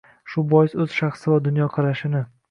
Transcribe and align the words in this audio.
shu 0.29 0.43
bois 0.53 0.71
o‘z 0.85 0.95
shaxsi 1.01 1.31
va 1.33 1.37
dunyoqarashini 1.49 2.23